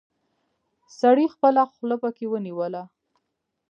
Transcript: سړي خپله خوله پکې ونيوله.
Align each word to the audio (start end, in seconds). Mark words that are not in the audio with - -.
سړي 0.99 1.25
خپله 1.33 1.61
خوله 1.73 1.95
پکې 2.03 2.25
ونيوله. 2.31 2.83